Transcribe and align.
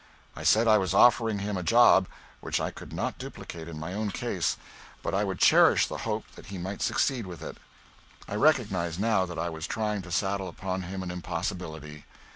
I 0.35 0.41
said 0.41 0.67
I 0.67 0.79
was 0.79 0.95
offering 0.95 1.37
him 1.37 1.57
a 1.57 1.61
job 1.61 2.07
which 2.39 2.59
I 2.59 2.71
could 2.71 2.91
not 2.91 3.19
duplicate 3.19 3.67
in 3.67 3.79
my 3.79 3.93
own 3.93 4.09
case, 4.09 4.57
but 5.03 5.13
I 5.13 5.23
would 5.23 5.37
cherish 5.37 5.85
the 5.85 5.99
hope 6.09 6.25
that 6.33 6.47
he 6.47 6.57
might 6.57 6.81
succeed 6.81 7.27
with 7.27 7.43
it. 7.43 7.57
I 8.27 8.33
recognise 8.33 8.97
now 8.97 9.27
that 9.27 9.37
I 9.37 9.51
was 9.51 9.67
trying 9.67 10.01
to 10.01 10.11
saddle 10.11 10.47
upon 10.47 10.81
him 10.81 11.03
an 11.03 11.11
impossibility. 11.11 12.05